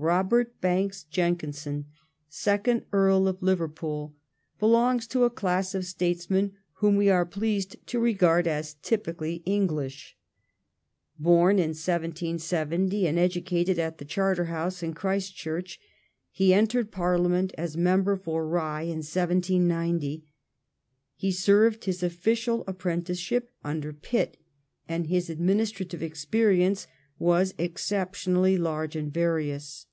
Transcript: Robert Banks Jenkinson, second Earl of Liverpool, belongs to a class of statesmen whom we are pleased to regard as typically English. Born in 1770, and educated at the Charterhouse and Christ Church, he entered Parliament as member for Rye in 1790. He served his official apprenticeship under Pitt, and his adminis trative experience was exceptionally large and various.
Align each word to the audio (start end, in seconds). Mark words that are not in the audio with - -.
Robert 0.00 0.60
Banks 0.60 1.02
Jenkinson, 1.02 1.86
second 2.28 2.84
Earl 2.92 3.26
of 3.26 3.42
Liverpool, 3.42 4.14
belongs 4.60 5.08
to 5.08 5.24
a 5.24 5.30
class 5.30 5.74
of 5.74 5.84
statesmen 5.84 6.52
whom 6.74 6.94
we 6.94 7.10
are 7.10 7.26
pleased 7.26 7.84
to 7.88 7.98
regard 7.98 8.46
as 8.46 8.74
typically 8.74 9.42
English. 9.44 10.16
Born 11.18 11.58
in 11.58 11.70
1770, 11.70 13.08
and 13.08 13.18
educated 13.18 13.76
at 13.80 13.98
the 13.98 14.04
Charterhouse 14.04 14.84
and 14.84 14.94
Christ 14.94 15.34
Church, 15.34 15.80
he 16.30 16.54
entered 16.54 16.92
Parliament 16.92 17.52
as 17.58 17.76
member 17.76 18.16
for 18.16 18.46
Rye 18.46 18.82
in 18.82 18.98
1790. 18.98 20.24
He 21.16 21.32
served 21.32 21.86
his 21.86 22.04
official 22.04 22.62
apprenticeship 22.68 23.50
under 23.64 23.92
Pitt, 23.92 24.36
and 24.88 25.08
his 25.08 25.28
adminis 25.28 25.72
trative 25.74 26.02
experience 26.04 26.86
was 27.18 27.52
exceptionally 27.58 28.56
large 28.56 28.94
and 28.94 29.12
various. 29.12 29.86